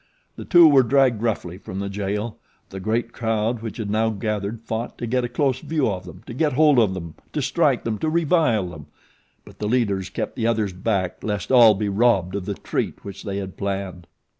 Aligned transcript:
The 0.35 0.45
two 0.45 0.67
were 0.67 0.81
dragged 0.81 1.21
roughly 1.21 1.59
from 1.59 1.77
the 1.79 1.87
jail. 1.87 2.39
The 2.71 2.79
great 2.79 3.13
crowd 3.13 3.61
which 3.61 3.77
had 3.77 3.91
now 3.91 4.09
gathered 4.09 4.59
fought 4.59 4.97
to 4.97 5.05
get 5.05 5.23
a 5.23 5.29
close 5.29 5.59
view 5.59 5.87
of 5.91 6.05
them, 6.05 6.23
to 6.25 6.33
get 6.33 6.53
hold 6.53 6.79
of 6.79 6.95
them, 6.95 7.13
to 7.33 7.39
strike 7.43 7.83
them, 7.83 7.99
to 7.99 8.09
revile 8.09 8.65
them; 8.69 8.87
but 9.45 9.59
the 9.59 9.67
leaders 9.67 10.09
kept 10.09 10.35
the 10.35 10.47
others 10.47 10.73
back 10.73 11.23
lest 11.23 11.51
all 11.51 11.75
be 11.75 11.87
robbed 11.87 12.33
of 12.33 12.45
the 12.47 12.55
treat 12.55 13.05
which 13.05 13.21
they 13.23 13.37
had 13.37 13.57
planned. 13.57 14.07